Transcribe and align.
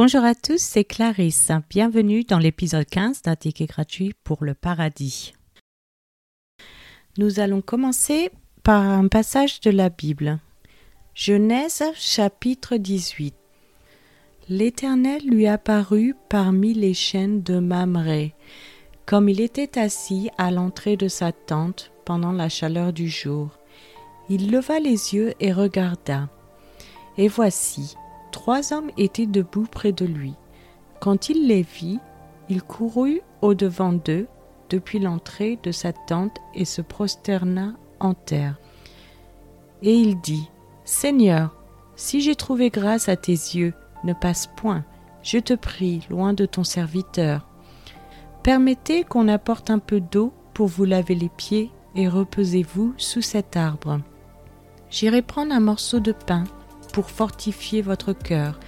Bonjour 0.00 0.22
à 0.22 0.36
tous, 0.36 0.60
c'est 0.60 0.84
Clarisse. 0.84 1.50
Bienvenue 1.68 2.22
dans 2.22 2.38
l'épisode 2.38 2.86
15 2.86 3.22
d'un 3.22 3.34
ticket 3.34 3.66
gratuit 3.66 4.14
pour 4.22 4.44
le 4.44 4.54
paradis. 4.54 5.34
Nous 7.16 7.40
allons 7.40 7.62
commencer 7.62 8.30
par 8.62 8.80
un 8.80 9.08
passage 9.08 9.58
de 9.58 9.70
la 9.70 9.88
Bible. 9.88 10.38
Genèse 11.16 11.82
chapitre 11.96 12.76
18. 12.76 13.34
L'Éternel 14.48 15.20
lui 15.26 15.48
apparut 15.48 16.14
parmi 16.28 16.74
les 16.74 16.94
chaînes 16.94 17.42
de 17.42 17.58
Mamré, 17.58 18.36
comme 19.04 19.28
il 19.28 19.40
était 19.40 19.80
assis 19.80 20.30
à 20.38 20.52
l'entrée 20.52 20.96
de 20.96 21.08
sa 21.08 21.32
tente 21.32 21.90
pendant 22.04 22.30
la 22.30 22.48
chaleur 22.48 22.92
du 22.92 23.08
jour. 23.08 23.58
Il 24.28 24.52
leva 24.52 24.78
les 24.78 25.16
yeux 25.16 25.34
et 25.40 25.52
regarda. 25.52 26.28
Et 27.16 27.26
voici, 27.26 27.96
Trois 28.38 28.72
hommes 28.72 28.92
étaient 28.96 29.26
debout 29.26 29.66
près 29.68 29.90
de 29.90 30.06
lui. 30.06 30.32
Quand 31.00 31.28
il 31.28 31.48
les 31.48 31.62
vit, 31.62 31.98
il 32.48 32.62
courut 32.62 33.20
au-devant 33.42 33.92
d'eux 33.92 34.28
depuis 34.70 35.00
l'entrée 35.00 35.58
de 35.64 35.72
sa 35.72 35.92
tente 35.92 36.38
et 36.54 36.64
se 36.64 36.80
prosterna 36.80 37.74
en 37.98 38.14
terre. 38.14 38.60
Et 39.82 39.92
il 39.92 40.20
dit, 40.20 40.48
Seigneur, 40.84 41.56
si 41.96 42.20
j'ai 42.20 42.36
trouvé 42.36 42.70
grâce 42.70 43.08
à 43.08 43.16
tes 43.16 43.32
yeux, 43.32 43.74
ne 44.04 44.12
passe 44.12 44.46
point, 44.46 44.84
je 45.24 45.38
te 45.38 45.54
prie, 45.54 46.06
loin 46.08 46.32
de 46.32 46.46
ton 46.46 46.62
serviteur. 46.62 47.44
Permettez 48.44 49.02
qu'on 49.02 49.26
apporte 49.26 49.68
un 49.68 49.80
peu 49.80 50.00
d'eau 50.00 50.32
pour 50.54 50.68
vous 50.68 50.84
laver 50.84 51.16
les 51.16 51.28
pieds 51.28 51.72
et 51.96 52.06
reposez-vous 52.06 52.94
sous 52.98 53.20
cet 53.20 53.56
arbre. 53.56 53.98
J'irai 54.90 55.22
prendre 55.22 55.52
un 55.52 55.60
morceau 55.60 55.98
de 55.98 56.12
pain 56.12 56.44
pour 56.98 57.10
fortifier 57.10 57.80
votre 57.80 58.12
cœur, 58.12 58.58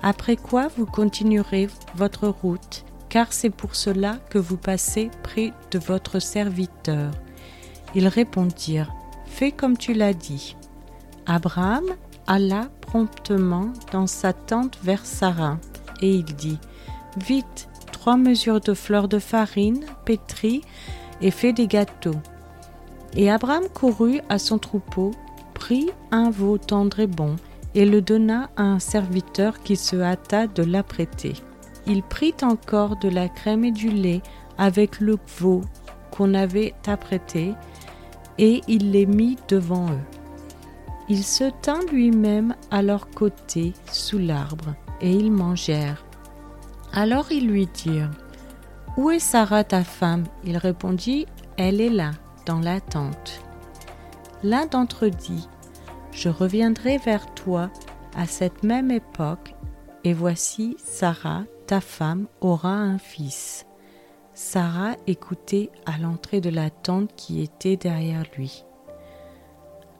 après 0.00 0.36
quoi 0.36 0.68
vous 0.76 0.86
continuerez 0.86 1.68
votre 1.96 2.28
route, 2.28 2.84
car 3.08 3.32
c'est 3.32 3.50
pour 3.50 3.74
cela 3.74 4.18
que 4.30 4.38
vous 4.38 4.56
passez 4.56 5.10
près 5.24 5.52
de 5.72 5.80
votre 5.80 6.20
serviteur. 6.20 7.10
Ils 7.96 8.06
répondirent, 8.06 8.94
Fais 9.26 9.50
comme 9.50 9.76
tu 9.76 9.92
l'as 9.92 10.12
dit. 10.12 10.54
Abraham 11.26 11.82
alla 12.28 12.68
promptement 12.80 13.72
dans 13.90 14.06
sa 14.06 14.32
tente 14.32 14.78
vers 14.84 15.04
Sarah, 15.04 15.58
et 16.00 16.14
il 16.14 16.24
dit, 16.36 16.60
Vite, 17.16 17.68
trois 17.90 18.16
mesures 18.16 18.60
de 18.60 18.72
fleurs 18.72 19.08
de 19.08 19.18
farine 19.18 19.84
pétrie 20.04 20.62
et 21.20 21.32
fais 21.32 21.52
des 21.52 21.66
gâteaux. 21.66 22.22
Et 23.16 23.32
Abraham 23.32 23.64
courut 23.74 24.20
à 24.28 24.38
son 24.38 24.58
troupeau, 24.58 25.10
prit 25.54 25.90
un 26.12 26.30
veau 26.30 26.56
tendre 26.56 27.00
et 27.00 27.08
bon, 27.08 27.34
et 27.74 27.86
le 27.86 28.02
donna 28.02 28.50
à 28.56 28.62
un 28.62 28.78
serviteur 28.78 29.62
qui 29.62 29.76
se 29.76 29.96
hâta 29.96 30.46
de 30.46 30.62
l'apprêter. 30.62 31.34
Il 31.86 32.02
prit 32.02 32.34
encore 32.42 32.96
de 32.96 33.08
la 33.08 33.28
crème 33.28 33.64
et 33.64 33.72
du 33.72 33.90
lait 33.90 34.22
avec 34.58 35.00
le 35.00 35.16
veau 35.38 35.62
qu'on 36.10 36.34
avait 36.34 36.74
apprêté, 36.86 37.54
et 38.38 38.60
il 38.68 38.90
les 38.90 39.06
mit 39.06 39.36
devant 39.48 39.90
eux. 39.90 40.04
Il 41.08 41.24
se 41.24 41.44
tint 41.62 41.80
lui-même 41.92 42.54
à 42.70 42.82
leur 42.82 43.08
côté 43.10 43.72
sous 43.90 44.18
l'arbre, 44.18 44.74
et 45.00 45.10
ils 45.10 45.32
mangèrent. 45.32 46.04
Alors 46.92 47.32
ils 47.32 47.48
lui 47.48 47.66
dirent 47.66 48.10
Où 48.96 49.10
est 49.10 49.18
Sarah 49.18 49.64
ta 49.64 49.84
femme? 49.84 50.24
Il 50.44 50.56
répondit 50.56 51.26
Elle 51.56 51.80
est 51.80 51.90
là, 51.90 52.10
dans 52.46 52.60
la 52.60 52.80
tente. 52.80 53.42
L'un 54.42 54.66
d'entre 54.66 55.06
eux 55.06 55.10
dit 55.10 55.48
je 56.12 56.28
reviendrai 56.28 56.98
vers 56.98 57.32
toi 57.34 57.70
à 58.16 58.26
cette 58.26 58.62
même 58.62 58.90
époque, 58.90 59.54
et 60.04 60.12
voici 60.12 60.76
Sarah, 60.78 61.44
ta 61.66 61.80
femme, 61.80 62.26
aura 62.40 62.72
un 62.72 62.98
fils. 62.98 63.66
Sarah 64.34 64.96
écoutait 65.06 65.70
à 65.86 65.98
l'entrée 65.98 66.40
de 66.40 66.50
la 66.50 66.70
tente 66.70 67.14
qui 67.14 67.42
était 67.42 67.76
derrière 67.76 68.24
lui. 68.36 68.64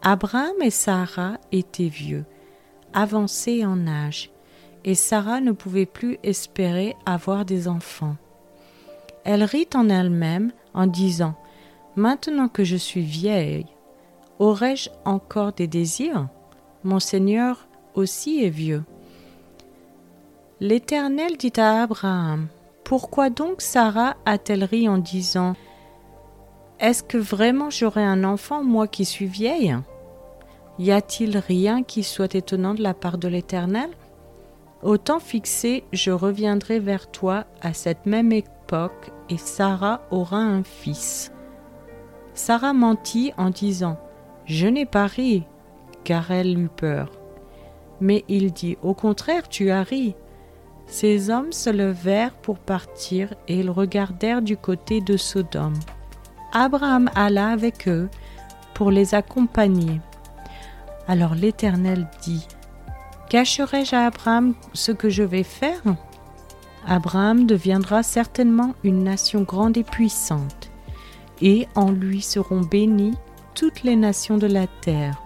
Abraham 0.03 0.55
et 0.63 0.71
Sarah 0.71 1.35
étaient 1.53 1.89
vieux, 1.89 2.25
avancés 2.95 3.67
en 3.67 3.87
âge, 3.87 4.31
et 4.85 4.95
Sarah 4.95 5.41
ne 5.41 5.53
pouvait 5.53 5.87
plus 5.87 6.19
espérer 6.23 6.97
avoir 7.05 7.45
des 7.45 7.69
enfants. 7.69 8.17
Elle 9.25 9.45
rit 9.45 9.69
en 9.75 9.91
elle-même 9.91 10.53
en 10.73 10.87
disant 10.87 11.35
Maintenant 11.97 12.49
que 12.49 12.65
je 12.65 12.77
suis 12.77 13.03
vieille, 13.03 13.67
Aurais-je 14.41 14.89
encore 15.05 15.53
des 15.53 15.67
désirs? 15.67 16.27
Mon 16.83 16.99
Seigneur 16.99 17.69
aussi 17.95 18.43
est 18.43 18.49
vieux. 18.49 18.85
L'Éternel 20.61 21.37
dit 21.37 21.53
à 21.59 21.83
Abraham, 21.83 22.47
Pourquoi 22.83 23.29
donc 23.29 23.61
Sarah 23.61 24.17
a-t-elle 24.25 24.65
ri 24.65 24.89
en 24.89 24.97
disant, 24.97 25.57
Est-ce 26.79 27.03
que 27.03 27.19
vraiment 27.19 27.69
j'aurai 27.69 28.03
un 28.03 28.25
enfant, 28.25 28.65
moi 28.65 28.89
qui 28.89 29.05
suis 29.05 29.27
vieille? 29.27 29.77
Y 30.79 30.93
a-t-il 30.93 31.37
rien 31.37 31.83
qui 31.83 32.03
soit 32.03 32.35
étonnant 32.35 32.73
de 32.73 32.83
la 32.83 32.95
part 32.95 33.19
de 33.19 33.29
l'Éternel? 33.29 33.91
Au 34.83 34.97
temps 34.97 35.21
fixé, 35.21 35.85
je 35.93 36.13
reviendrai 36.13 36.79
vers 36.79 37.11
toi 37.11 37.45
à 37.61 37.75
cette 37.75 38.07
même 38.07 38.33
époque, 38.33 39.11
et 39.29 39.37
Sarah 39.37 40.01
aura 40.11 40.39
un 40.39 40.63
fils. 40.63 41.31
Sarah 42.33 42.73
mentit 42.73 43.35
en 43.37 43.51
disant, 43.51 43.99
je 44.51 44.67
n'ai 44.67 44.85
pas 44.85 45.07
ri, 45.07 45.45
car 46.03 46.33
elle 46.33 46.59
eut 46.59 46.69
peur. 46.69 47.13
Mais 48.01 48.25
il 48.29 48.53
dit, 48.53 48.77
Au 48.83 48.95
contraire, 48.95 49.49
tu 49.49 49.71
as 49.71 49.85
ri. 49.85 50.17
Ces 50.87 51.31
hommes 51.31 51.53
se 51.53 51.71
levèrent 51.71 52.35
pour 52.35 52.59
partir 52.59 53.33
et 53.47 53.61
ils 53.61 53.71
regardèrent 53.71 54.43
du 54.43 54.57
côté 54.57 55.01
de 55.01 55.17
Sodome. 55.17 55.79
Abraham 56.53 57.09
alla 57.15 57.51
avec 57.51 57.87
eux 57.87 58.09
pour 58.75 58.91
les 58.91 59.15
accompagner. 59.15 60.01
Alors 61.07 61.37
l'Éternel 61.37 62.09
dit, 62.23 62.49
Cacherai-je 63.29 63.95
à 63.95 64.07
Abraham 64.07 64.55
ce 64.73 64.91
que 64.91 65.09
je 65.09 65.23
vais 65.23 65.45
faire? 65.45 65.83
Abraham 66.89 67.47
deviendra 67.47 68.03
certainement 68.03 68.75
une 68.83 69.05
nation 69.05 69.43
grande 69.43 69.77
et 69.77 69.85
puissante, 69.85 70.73
et 71.41 71.69
en 71.77 71.93
lui 71.93 72.21
seront 72.21 72.63
bénis 72.63 73.15
toutes 73.55 73.83
les 73.83 73.97
nations 73.97 74.39
de 74.39 74.47
la 74.47 74.67
terre. 74.67 75.21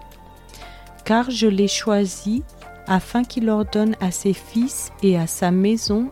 Car 1.04 1.30
je 1.30 1.46
l'ai 1.46 1.68
choisi 1.68 2.42
afin 2.86 3.24
qu'il 3.24 3.48
ordonne 3.48 3.96
à 4.00 4.10
ses 4.10 4.32
fils 4.32 4.90
et 5.02 5.18
à 5.18 5.26
sa 5.26 5.50
maison 5.50 6.10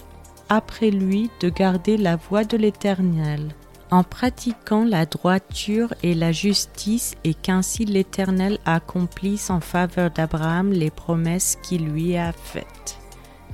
après 0.49 0.91
lui 0.91 1.31
de 1.41 1.49
garder 1.49 1.97
la 1.97 2.17
voie 2.17 2.45
de 2.45 2.57
l'Éternel, 2.57 3.55
en 3.91 4.03
pratiquant 4.03 4.85
la 4.85 5.07
droiture 5.07 5.95
et 6.03 6.15
la 6.15 6.33
justice, 6.33 7.15
et 7.25 7.35
qu'ainsi 7.35 7.85
l'Éternel 7.85 8.59
accomplisse 8.67 9.49
en 9.51 9.61
faveur 9.61 10.11
d'Abraham 10.11 10.71
les 10.71 10.91
promesses 10.91 11.57
qu'il 11.63 11.87
lui 11.87 12.17
a 12.17 12.33
faites. 12.33 12.99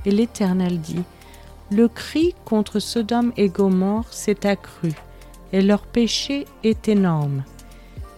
Et 0.05 0.11
l'Éternel 0.11 0.81
dit, 0.81 1.03
Le 1.71 1.87
cri 1.87 2.35
contre 2.45 2.79
Sodome 2.79 3.31
et 3.37 3.47
Gomorre 3.47 4.11
s'est 4.11 4.45
accru, 4.45 4.91
et 5.53 5.61
leur 5.61 5.83
péché 5.83 6.45
est 6.63 6.89
énorme. 6.89 7.43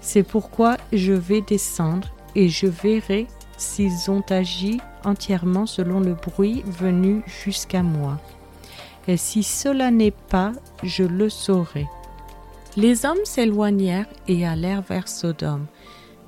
C'est 0.01 0.23
pourquoi 0.23 0.78
je 0.91 1.13
vais 1.13 1.41
descendre 1.41 2.09
et 2.35 2.50
je 2.50 2.67
verrai 2.67 3.28
s'ils 3.57 4.09
ont 4.09 4.23
agi 4.29 4.79
entièrement 5.06 5.66
selon 5.66 6.00
le 6.00 6.16
bruit 6.16 6.63
venu 6.66 7.22
jusqu'à 7.28 7.84
moi. 7.84 8.19
Et 9.07 9.17
si 9.17 9.44
cela 9.44 9.91
n'est 9.91 10.12
pas, 10.12 10.51
je 10.84 11.03
le 11.03 11.29
saurai. 11.29 11.88
Les 12.78 13.06
hommes 13.06 13.25
s'éloignèrent 13.25 14.09
et 14.27 14.45
allèrent 14.45 14.81
vers 14.81 15.07
Sodome. 15.07 15.65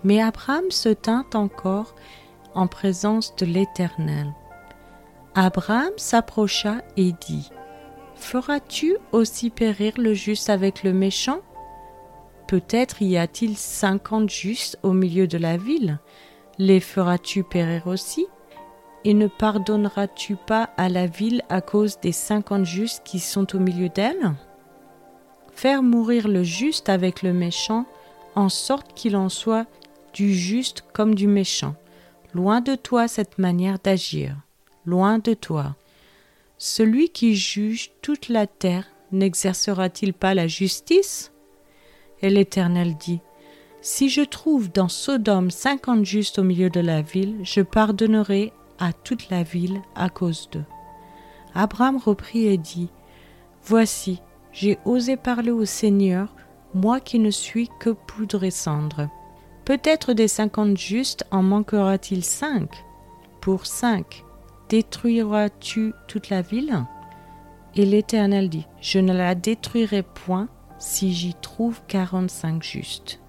Mais 0.03 0.21
Abraham 0.21 0.69
se 0.69 0.89
tint 0.89 1.25
encore 1.33 1.95
en 2.53 2.67
présence 2.67 3.35
de 3.37 3.45
l'Éternel. 3.45 4.33
Abraham 5.35 5.91
s'approcha 5.97 6.81
et 6.97 7.13
dit, 7.27 7.49
Feras-tu 8.15 8.97
aussi 9.11 9.49
périr 9.49 9.93
le 9.97 10.13
juste 10.13 10.49
avec 10.49 10.83
le 10.83 10.93
méchant? 10.93 11.39
Peut-être 12.53 13.01
y 13.01 13.17
a-t-il 13.17 13.57
cinquante 13.57 14.29
justes 14.29 14.77
au 14.83 14.93
milieu 14.93 15.25
de 15.25 15.39
la 15.39 15.57
ville? 15.57 15.97
Les 16.59 16.79
feras-tu 16.79 17.43
périr 17.43 17.87
aussi? 17.87 18.27
Et 19.03 19.15
ne 19.15 19.25
pardonneras-tu 19.25 20.35
pas 20.35 20.69
à 20.77 20.87
la 20.87 21.07
ville 21.07 21.41
à 21.49 21.61
cause 21.61 21.99
des 21.99 22.11
cinquante 22.11 22.65
justes 22.65 23.01
qui 23.03 23.17
sont 23.17 23.55
au 23.55 23.59
milieu 23.59 23.89
d'elle? 23.89 24.35
Faire 25.51 25.81
mourir 25.81 26.27
le 26.27 26.43
juste 26.43 26.89
avec 26.89 27.23
le 27.23 27.33
méchant, 27.33 27.87
en 28.35 28.49
sorte 28.49 28.93
qu'il 28.93 29.15
en 29.15 29.29
soit 29.29 29.65
du 30.13 30.31
juste 30.31 30.83
comme 30.93 31.15
du 31.15 31.25
méchant. 31.25 31.73
Loin 32.35 32.61
de 32.61 32.75
toi 32.75 33.07
cette 33.07 33.39
manière 33.39 33.79
d'agir, 33.79 34.35
loin 34.85 35.17
de 35.17 35.33
toi. 35.33 35.75
Celui 36.59 37.09
qui 37.09 37.35
juge 37.35 37.89
toute 38.03 38.29
la 38.29 38.45
terre 38.45 38.85
n'exercera-t-il 39.11 40.13
pas 40.13 40.35
la 40.35 40.45
justice? 40.45 41.32
Et 42.23 42.29
l'Éternel 42.29 42.95
dit, 42.97 43.19
Si 43.81 44.09
je 44.09 44.21
trouve 44.21 44.71
dans 44.71 44.87
Sodome 44.87 45.51
cinquante 45.51 46.05
justes 46.05 46.39
au 46.39 46.43
milieu 46.43 46.71
de 46.71 46.79
la 46.79 47.03
ville, 47.03 47.37
je 47.43 47.61
pardonnerai 47.61 48.51
à 48.79 48.93
toute 48.93 49.29
la 49.29 49.43
ville 49.43 49.81
à 49.93 50.09
cause 50.09 50.49
d'eux. 50.51 50.65
Abraham 51.53 51.97
reprit 51.97 52.47
et 52.47 52.57
dit, 52.57 52.89
Voici, 53.65 54.21
j'ai 54.51 54.79
osé 54.85 55.17
parler 55.17 55.51
au 55.51 55.65
Seigneur, 55.65 56.33
moi 56.73 56.99
qui 56.99 57.19
ne 57.19 57.29
suis 57.29 57.69
que 57.79 57.91
poudre 57.91 58.43
et 58.43 58.51
cendre. 58.51 59.09
Peut-être 59.65 60.13
des 60.13 60.27
cinquante 60.27 60.77
justes 60.77 61.25
en 61.31 61.43
manquera-t-il 61.43 62.23
cinq 62.23 62.69
Pour 63.41 63.65
cinq, 63.65 64.23
détruiras-tu 64.69 65.93
toute 66.07 66.29
la 66.29 66.41
ville? 66.41 66.85
Et 67.75 67.85
l'Éternel 67.85 68.49
dit, 68.49 68.65
Je 68.81 68.99
ne 68.99 69.13
la 69.13 69.35
détruirai 69.35 70.03
point 70.03 70.47
si 70.83 71.13
j'y 71.13 71.33
trouve 71.33 71.81
quarante-cinq 71.87 72.61
justes. 72.61 73.19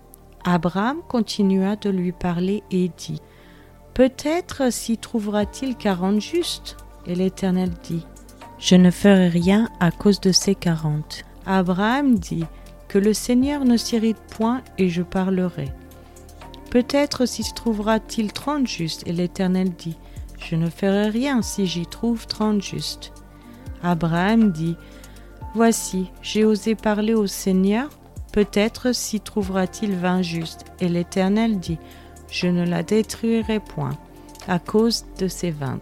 Abraham 0.44 0.98
continua 1.08 1.76
de 1.76 1.88
lui 1.88 2.12
parler 2.12 2.62
et 2.70 2.90
dit, 2.96 3.20
Peut-être 3.94 4.72
s'y 4.72 4.98
trouvera-t-il 4.98 5.76
quarante 5.76 6.20
justes? 6.20 6.76
Et 7.06 7.14
l'Éternel 7.14 7.70
dit, 7.84 8.04
Je 8.58 8.74
ne 8.74 8.90
ferai 8.90 9.28
rien 9.28 9.68
à 9.78 9.92
cause 9.92 10.20
de 10.20 10.32
ces 10.32 10.56
quarante. 10.56 11.24
Abraham 11.46 12.18
dit, 12.18 12.44
Que 12.88 12.98
le 12.98 13.14
Seigneur 13.14 13.64
ne 13.64 13.76
s'irrite 13.76 14.20
point 14.36 14.62
et 14.76 14.88
je 14.88 15.02
parlerai. 15.02 15.72
Peut-être 16.70 17.24
s'y 17.24 17.44
trouvera-t-il 17.54 18.32
trente 18.32 18.66
justes 18.66 19.06
Et 19.06 19.12
l'Éternel 19.12 19.70
dit, 19.70 19.96
Je 20.40 20.56
ne 20.56 20.68
ferai 20.68 21.08
rien 21.08 21.40
si 21.40 21.66
j'y 21.66 21.86
trouve 21.86 22.26
trente 22.26 22.62
justes. 22.62 23.12
Abraham 23.80 24.50
dit, 24.50 24.76
Voici, 25.54 26.10
j'ai 26.20 26.44
osé 26.44 26.74
parler 26.74 27.14
au 27.14 27.28
Seigneur, 27.28 27.88
peut-être 28.32 28.92
s'y 28.92 29.20
trouvera-t-il 29.20 29.94
vingt 29.94 30.22
justes. 30.22 30.64
Et 30.80 30.88
l'Éternel 30.88 31.60
dit, 31.60 31.78
Je 32.28 32.48
ne 32.48 32.66
la 32.66 32.82
détruirai 32.82 33.60
point 33.60 33.96
à 34.48 34.58
cause 34.58 35.04
de 35.18 35.28
ces 35.28 35.52
vingt. 35.52 35.78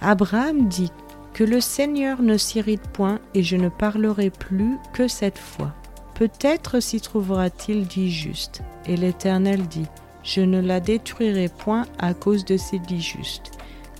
Abraham 0.00 0.68
dit, 0.68 0.90
Que 1.34 1.44
le 1.44 1.60
Seigneur 1.60 2.22
ne 2.22 2.38
s'irrite 2.38 2.88
point, 2.94 3.20
et 3.34 3.42
je 3.42 3.56
ne 3.56 3.68
parlerai 3.68 4.30
plus 4.30 4.78
que 4.94 5.06
cette 5.06 5.38
fois. 5.38 5.74
Peut-être 6.14 6.80
s'y 6.80 7.00
trouvera-t-il 7.00 7.86
dix 7.86 8.10
justes. 8.10 8.62
Et 8.86 8.96
l'Éternel 8.96 9.66
dit, 9.68 9.86
Je 10.22 10.40
ne 10.40 10.62
la 10.62 10.80
détruirai 10.80 11.50
point 11.50 11.84
à 11.98 12.14
cause 12.14 12.46
de 12.46 12.56
ces 12.56 12.78
dix 12.78 13.02
justes. 13.02 13.50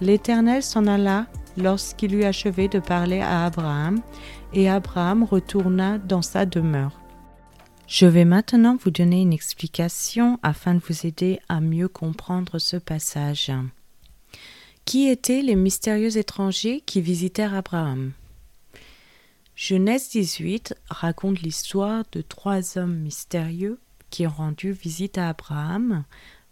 L'Éternel 0.00 0.62
s'en 0.62 0.86
alla 0.86 1.26
lorsqu'il 1.58 2.14
eut 2.14 2.24
achevé 2.24 2.68
de 2.68 2.78
parler 2.78 3.20
à 3.20 3.44
Abraham, 3.44 4.00
et 4.54 4.68
Abraham 4.68 5.24
retourna 5.24 5.98
dans 5.98 6.22
sa 6.22 6.46
demeure. 6.46 7.00
Je 7.86 8.06
vais 8.06 8.24
maintenant 8.24 8.76
vous 8.76 8.90
donner 8.90 9.20
une 9.20 9.32
explication 9.32 10.38
afin 10.42 10.74
de 10.74 10.80
vous 10.80 11.06
aider 11.06 11.40
à 11.48 11.60
mieux 11.60 11.88
comprendre 11.88 12.58
ce 12.58 12.76
passage. 12.76 13.50
Qui 14.84 15.08
étaient 15.08 15.42
les 15.42 15.56
mystérieux 15.56 16.16
étrangers 16.16 16.82
qui 16.86 17.00
visitèrent 17.00 17.54
Abraham? 17.54 18.12
Genèse 19.54 20.08
18 20.10 20.74
raconte 20.88 21.40
l'histoire 21.40 22.04
de 22.12 22.22
trois 22.22 22.78
hommes 22.78 22.96
mystérieux 22.96 23.78
qui 24.10 24.26
ont 24.26 24.30
rendu 24.30 24.72
visite 24.72 25.18
à 25.18 25.28
Abraham 25.28 26.04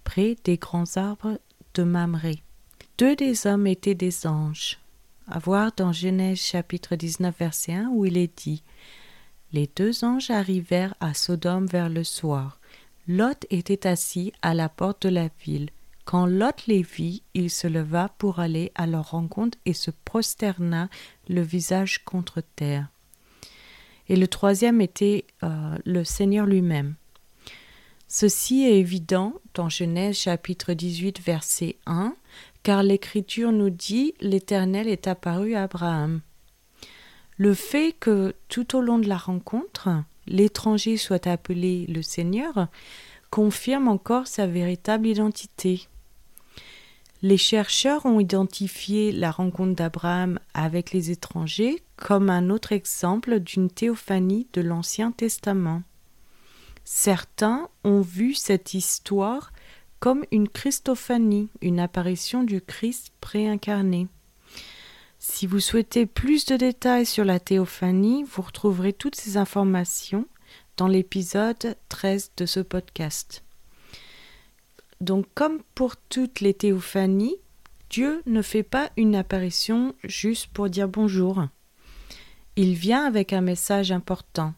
près 0.04 0.36
des 0.44 0.56
grands 0.56 0.96
arbres 0.96 1.38
de 1.74 1.82
Mamré. 1.82 2.42
Deux 2.98 3.16
des 3.16 3.46
hommes 3.46 3.66
étaient 3.66 3.94
des 3.94 4.26
anges, 4.26 4.78
à 5.30 5.38
voir 5.38 5.70
dans 5.76 5.92
Genèse 5.92 6.38
chapitre 6.38 6.96
19 6.96 7.34
verset 7.38 7.72
1 7.72 7.90
où 7.92 8.04
il 8.04 8.16
est 8.16 8.36
dit 8.36 8.64
Les 9.52 9.70
deux 9.76 10.04
anges 10.04 10.30
arrivèrent 10.30 10.94
à 10.98 11.14
Sodome 11.14 11.66
vers 11.66 11.88
le 11.88 12.02
soir. 12.02 12.58
Lot 13.06 13.46
était 13.50 13.86
assis 13.86 14.32
à 14.42 14.54
la 14.54 14.68
porte 14.68 15.06
de 15.06 15.08
la 15.08 15.28
ville. 15.44 15.70
Quand 16.04 16.26
Lot 16.26 16.66
les 16.66 16.82
vit, 16.82 17.22
il 17.34 17.48
se 17.48 17.68
leva 17.68 18.08
pour 18.18 18.40
aller 18.40 18.72
à 18.74 18.88
leur 18.88 19.10
rencontre 19.10 19.56
et 19.66 19.72
se 19.72 19.92
prosterna 20.04 20.88
le 21.28 21.42
visage 21.42 22.04
contre 22.04 22.42
terre. 22.56 22.88
Et 24.08 24.16
le 24.16 24.26
troisième 24.26 24.80
était 24.80 25.26
euh, 25.44 25.78
le 25.84 26.02
Seigneur 26.02 26.46
lui-même. 26.46 26.96
Ceci 28.08 28.64
est 28.64 28.76
évident 28.80 29.34
dans 29.54 29.68
Genèse 29.68 30.16
chapitre 30.16 30.72
18 30.72 31.20
verset 31.20 31.76
1 31.86 32.16
car 32.62 32.82
l'Écriture 32.82 33.52
nous 33.52 33.70
dit 33.70 34.14
l'Éternel 34.20 34.88
est 34.88 35.06
apparu 35.06 35.54
à 35.54 35.64
Abraham. 35.64 36.20
Le 37.36 37.54
fait 37.54 37.94
que 37.98 38.34
tout 38.48 38.76
au 38.76 38.80
long 38.82 38.98
de 38.98 39.08
la 39.08 39.16
rencontre, 39.16 39.88
l'étranger 40.26 40.96
soit 40.96 41.26
appelé 41.26 41.86
le 41.88 42.02
Seigneur 42.02 42.68
confirme 43.30 43.88
encore 43.88 44.26
sa 44.26 44.46
véritable 44.46 45.06
identité. 45.06 45.88
Les 47.22 47.36
chercheurs 47.36 48.06
ont 48.06 48.18
identifié 48.18 49.12
la 49.12 49.30
rencontre 49.30 49.74
d'Abraham 49.74 50.38
avec 50.54 50.92
les 50.92 51.10
étrangers 51.10 51.82
comme 51.96 52.30
un 52.30 52.48
autre 52.48 52.72
exemple 52.72 53.40
d'une 53.40 53.70
théophanie 53.70 54.48
de 54.54 54.62
l'Ancien 54.62 55.12
Testament. 55.12 55.82
Certains 56.84 57.68
ont 57.84 58.00
vu 58.00 58.34
cette 58.34 58.72
histoire 58.72 59.52
comme 60.00 60.24
une 60.32 60.48
Christophanie, 60.48 61.50
une 61.60 61.78
apparition 61.78 62.42
du 62.42 62.62
Christ 62.62 63.12
préincarné. 63.20 64.08
Si 65.18 65.46
vous 65.46 65.60
souhaitez 65.60 66.06
plus 66.06 66.46
de 66.46 66.56
détails 66.56 67.04
sur 67.04 67.26
la 67.26 67.38
théophanie, 67.38 68.24
vous 68.24 68.40
retrouverez 68.40 68.94
toutes 68.94 69.16
ces 69.16 69.36
informations 69.36 70.26
dans 70.78 70.88
l'épisode 70.88 71.76
13 71.90 72.32
de 72.38 72.46
ce 72.46 72.60
podcast. 72.60 73.44
Donc 75.02 75.26
comme 75.34 75.60
pour 75.74 75.98
toutes 75.98 76.40
les 76.40 76.54
théophanies, 76.54 77.36
Dieu 77.90 78.22
ne 78.24 78.40
fait 78.40 78.62
pas 78.62 78.90
une 78.96 79.14
apparition 79.14 79.94
juste 80.04 80.46
pour 80.46 80.70
dire 80.70 80.88
bonjour. 80.88 81.44
Il 82.56 82.72
vient 82.72 83.04
avec 83.04 83.34
un 83.34 83.42
message 83.42 83.92
important. 83.92 84.54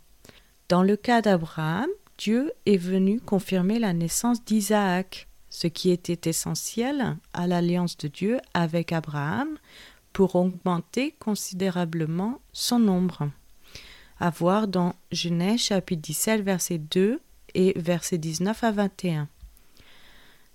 Dans 0.68 0.84
le 0.84 0.96
cas 0.96 1.22
d'Abraham, 1.22 1.88
Dieu 2.18 2.52
est 2.66 2.76
venu 2.76 3.20
confirmer 3.20 3.80
la 3.80 3.92
naissance 3.92 4.44
d'Isaac 4.44 5.28
ce 5.52 5.66
qui 5.66 5.90
était 5.90 6.30
essentiel 6.30 7.18
à 7.34 7.46
l'alliance 7.46 7.98
de 7.98 8.08
Dieu 8.08 8.40
avec 8.54 8.90
Abraham 8.90 9.58
pour 10.14 10.34
augmenter 10.34 11.14
considérablement 11.18 12.40
son 12.54 12.78
nombre. 12.78 13.30
À 14.18 14.30
voir 14.30 14.66
dans 14.66 14.94
Genèse 15.12 15.60
chapitre 15.60 16.00
17 16.00 16.40
verset 16.40 16.78
2 16.78 17.20
et 17.54 17.74
verset 17.76 18.16
19 18.16 18.64
à 18.64 18.70
21. 18.72 19.28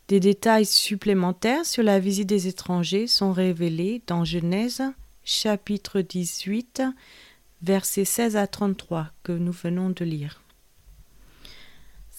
Des 0.08 0.20
détails 0.20 0.66
supplémentaires 0.66 1.66
sur 1.66 1.84
la 1.84 2.00
visite 2.00 2.28
des 2.28 2.48
étrangers 2.48 3.06
sont 3.06 3.34
révélés 3.34 4.02
dans 4.08 4.26
Genèse 4.26 4.82
chapitre 5.24 6.02
18 6.02 6.82
verset 7.62 8.04
16 8.04 8.36
à 8.36 8.48
33 8.48 9.12
que 9.22 9.32
nous 9.32 9.52
venons 9.52 9.92
de 9.92 10.04
lire. 10.04 10.42